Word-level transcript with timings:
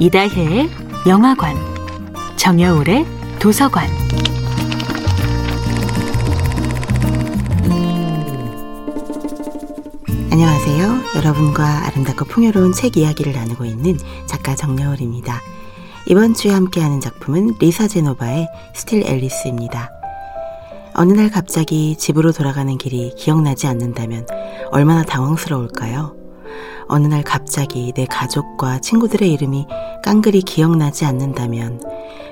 이다혜의 0.00 0.70
영화관, 1.08 1.56
정여울의 2.36 3.04
도서관. 3.40 3.88
안녕하세요. 10.30 11.16
여러분과 11.16 11.88
아름답고 11.88 12.26
풍요로운 12.26 12.72
책 12.74 12.96
이야기를 12.96 13.32
나누고 13.32 13.64
있는 13.64 13.98
작가 14.26 14.54
정여울입니다. 14.54 15.40
이번 16.06 16.32
주에 16.32 16.52
함께하는 16.52 17.00
작품은 17.00 17.56
리사 17.58 17.88
제노바의 17.88 18.46
Still 18.74 19.02
Alice입니다. 19.04 19.90
어느 20.94 21.12
날 21.12 21.28
갑자기 21.28 21.96
집으로 21.96 22.30
돌아가는 22.30 22.78
길이 22.78 23.12
기억나지 23.16 23.66
않는다면 23.66 24.28
얼마나 24.70 25.02
당황스러울까요? 25.02 26.17
어느 26.88 27.06
날 27.06 27.22
갑자기 27.22 27.92
내 27.94 28.06
가족과 28.06 28.78
친구들의 28.80 29.30
이름이 29.32 29.66
깡그리 30.02 30.42
기억나지 30.42 31.04
않는다면 31.04 31.82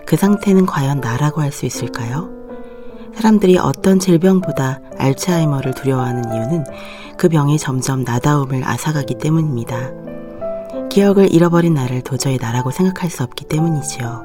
그 0.06 0.16
상태는 0.16 0.66
과연 0.66 1.00
나라고 1.00 1.40
할 1.40 1.52
수 1.52 1.66
있을까요? 1.66 2.30
사람들이 3.14 3.56
어떤 3.58 3.98
질병보다 3.98 4.80
알츠하이머를 4.98 5.74
두려워하는 5.74 6.32
이유는 6.32 6.64
그 7.16 7.28
병이 7.28 7.58
점점 7.58 8.04
나다움을 8.04 8.62
앗아가기 8.62 9.16
때문입니다. 9.18 9.90
기억을 10.90 11.32
잃어버린 11.32 11.74
나를 11.74 12.02
도저히 12.02 12.36
나라고 12.38 12.70
생각할 12.70 13.10
수 13.10 13.22
없기 13.22 13.46
때문이지요. 13.46 14.22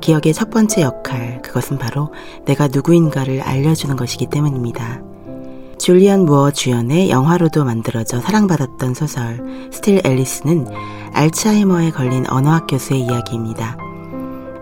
기억의 0.00 0.34
첫 0.34 0.50
번째 0.50 0.82
역할, 0.82 1.42
그것은 1.42 1.78
바로 1.78 2.12
내가 2.44 2.68
누구인가를 2.68 3.40
알려주는 3.40 3.94
것이기 3.96 4.26
때문입니다. 4.26 5.00
줄리안 5.88 6.26
무어 6.26 6.50
주연의 6.50 7.08
영화로도 7.08 7.64
만들어져 7.64 8.20
사랑받았던 8.20 8.92
소설 8.92 9.70
스틸 9.72 10.02
앨리스는 10.04 10.66
알츠하이머에 11.14 11.92
걸린 11.92 12.26
언어학 12.28 12.66
교수의 12.66 13.00
이야기입니다. 13.00 13.78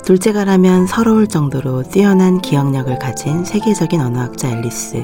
둘째가라면 0.05 0.87
서러울 0.87 1.27
정도로 1.27 1.83
뛰어난 1.83 2.41
기억력을 2.41 2.97
가진 3.01 3.45
세계적인 3.45 4.01
언어학자 4.01 4.53
앨리스. 4.53 5.03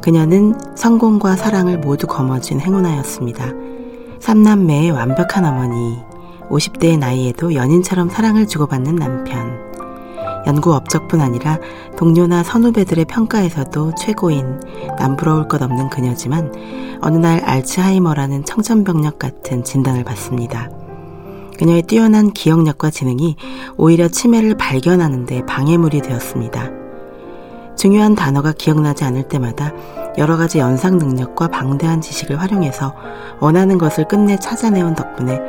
그녀는 0.00 0.54
성공과 0.76 1.36
사랑을 1.36 1.76
모두 1.76 2.06
거머쥔 2.06 2.60
행운아였습니다. 2.60 3.52
삼남매의 4.20 4.92
완벽한 4.92 5.44
어머니, 5.44 5.98
50대의 6.48 6.98
나이에도 6.98 7.54
연인처럼 7.54 8.08
사랑을 8.08 8.48
주고받는 8.48 8.96
남편, 8.96 9.73
연구 10.46 10.74
업적뿐 10.74 11.20
아니라 11.20 11.58
동료나 11.96 12.42
선후배들의 12.42 13.06
평가에서도 13.06 13.94
최고인 13.94 14.60
남부러울 14.98 15.48
것 15.48 15.62
없는 15.62 15.90
그녀지만 15.90 16.52
어느 17.00 17.16
날 17.16 17.40
알츠하이머라는 17.40 18.44
청천벽력 18.44 19.18
같은 19.18 19.64
진단을 19.64 20.04
받습니다. 20.04 20.70
그녀의 21.58 21.82
뛰어난 21.82 22.32
기억력과 22.32 22.90
지능이 22.90 23.36
오히려 23.76 24.08
치매를 24.08 24.56
발견하는데 24.56 25.46
방해물이 25.46 26.02
되었습니다. 26.02 26.70
중요한 27.76 28.14
단어가 28.14 28.52
기억나지 28.52 29.04
않을 29.04 29.28
때마다 29.28 29.72
여러 30.16 30.36
가지 30.36 30.58
연상 30.58 30.98
능력과 30.98 31.48
방대한 31.48 32.00
지식을 32.00 32.40
활용해서 32.40 32.94
원하는 33.40 33.78
것을 33.78 34.06
끝내 34.06 34.36
찾아내온 34.38 34.94
덕분에 34.94 35.40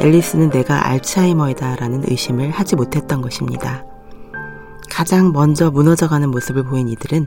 앨리스는 0.00 0.50
내가 0.50 0.88
알츠하이머이다라는 0.88 2.04
의심을 2.08 2.50
하지 2.50 2.74
못했던 2.74 3.20
것입니다. 3.20 3.84
가장 4.94 5.32
먼저 5.32 5.72
무너져가는 5.72 6.30
모습을 6.30 6.62
보인 6.62 6.88
이들은 6.88 7.26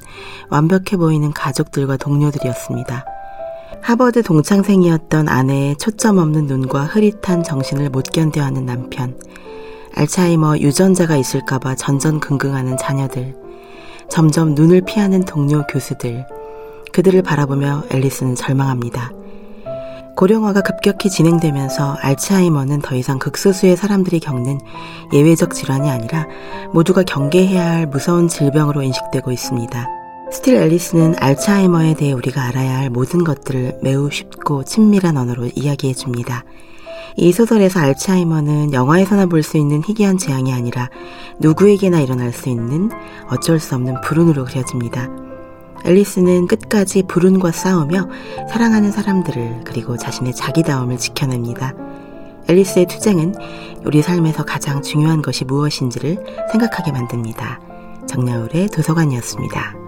완벽해 0.50 0.96
보이는 0.98 1.34
가족들과 1.34 1.98
동료들이었습니다. 1.98 3.04
하버드 3.82 4.24
동창생이었던 4.24 5.28
아내의 5.28 5.76
초점 5.76 6.18
없는 6.18 6.46
눈과 6.46 6.86
흐릿한 6.86 7.44
정신을 7.44 7.90
못 7.90 8.06
견뎌하는 8.14 8.66
남편, 8.66 9.20
알츠하이머 9.96 10.60
유전자가 10.60 11.18
있을까봐 11.18 11.76
전전긍긍하는 11.76 12.78
자녀들, 12.78 13.36
점점 14.10 14.56
눈을 14.56 14.84
피하는 14.86 15.26
동료 15.26 15.68
교수들, 15.68 16.26
그들을 16.94 17.22
바라보며 17.22 17.84
앨리스는 17.92 18.36
절망합니다. 18.36 19.12
고령화가 20.18 20.62
급격히 20.62 21.12
진행되면서 21.12 21.98
알츠하이머는 22.02 22.82
더 22.82 22.96
이상 22.96 23.20
극소수의 23.20 23.78
사람들이 23.78 24.20
겪는 24.20 24.60
예외적 25.14 25.54
질환이 25.54 25.92
아니라 25.92 26.26
모두가 26.74 27.04
경계해야 27.04 27.64
할 27.64 27.86
무서운 27.86 28.28
질병으로 28.28 28.82
인식되고 28.82 29.32
있습니다. 29.32 29.88
스틸 30.32 30.56
앨리스는 30.56 31.16
알츠하이머에 31.20 31.94
대해 31.94 32.14
우리가 32.14 32.44
알아야 32.46 32.78
할 32.78 32.90
모든 32.90 33.24
것들을 33.24 33.78
매우 33.84 34.10
쉽고 34.10 34.64
친밀한 34.64 35.18
언어로 35.18 35.52
이야기해 35.56 35.94
줍니다. 35.94 36.44
이 37.16 37.32
소설에서 37.32 37.80
알츠하이머는 37.80 38.74
영화에서나 38.74 39.28
볼 39.28 39.44
수 39.44 39.58
있는 39.58 39.84
희귀한 39.84 40.18
재앙이 40.18 40.52
아니라 40.52 40.90
누구에게나 41.40 42.00
일어날 42.00 42.34
수 42.34 42.50
있는 42.50 42.90
어쩔 43.30 43.60
수 43.60 43.76
없는 43.76 44.02
불운으로 44.02 44.46
그려집니다. 44.46 45.27
앨리스는 45.86 46.48
끝까지 46.48 47.04
불운과 47.04 47.52
싸우며 47.52 48.10
사랑하는 48.50 48.92
사람들을 48.92 49.62
그리고 49.66 49.98
자신의 49.98 50.36
자기다움을 50.36 50.98
지켜냅니다. 50.98 51.74
앨리스의 52.50 52.88
투쟁은 52.88 53.36
우리 53.86 54.02
삶에서 54.02 54.44
가장 54.44 54.82
중요한 54.82 55.22
것이 55.22 55.46
무엇인지를 55.46 56.18
생각하게 56.52 56.92
만듭니다. 56.92 57.60
정야울의 58.08 58.68
도서관이었습니다. 58.70 59.87